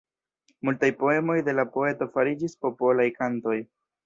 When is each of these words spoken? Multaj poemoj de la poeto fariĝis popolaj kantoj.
Multaj 0.69 0.89
poemoj 1.01 1.35
de 1.49 1.55
la 1.59 1.67
poeto 1.77 2.09
fariĝis 2.17 2.59
popolaj 2.65 3.07
kantoj. 3.21 3.61